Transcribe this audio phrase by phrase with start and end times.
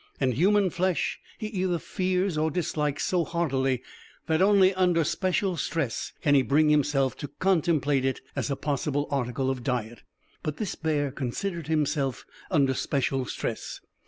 [0.19, 3.83] And human flesh he either fears or dislikes so heartily
[4.25, 9.07] that only under special stress can he bring himself to contemplate it as a possible
[9.11, 10.01] article of diet.
[10.41, 13.79] But this bear considered himself under special stress.